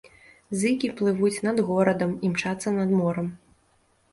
Зыкі 0.61 0.89
плывуць 1.01 1.43
над 1.47 1.57
горадам, 1.67 2.15
імчацца 2.31 2.75
над 2.79 2.89
морам. 3.03 3.29